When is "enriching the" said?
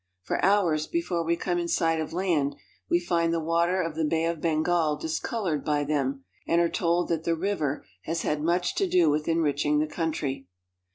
9.27-9.85